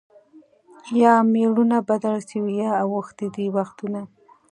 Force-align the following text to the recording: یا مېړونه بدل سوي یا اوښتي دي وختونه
یا 1.03 1.13
مېړونه 1.33 1.77
بدل 1.89 2.15
سوي 2.29 2.53
یا 2.63 2.71
اوښتي 2.83 3.27
دي 3.35 3.45
وختونه 3.55 4.01